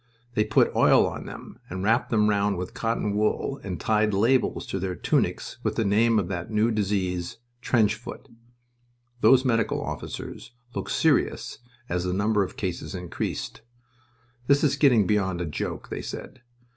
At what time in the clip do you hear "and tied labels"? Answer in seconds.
3.63-4.65